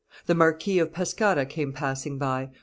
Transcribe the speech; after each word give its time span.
The 0.25 0.33
Marquis 0.33 0.79
of 0.79 0.91
Pescara 0.91 1.45
came 1.45 1.73
passing 1.73 2.17
by. 2.17 2.49